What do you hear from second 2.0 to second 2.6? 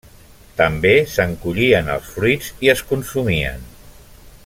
fruits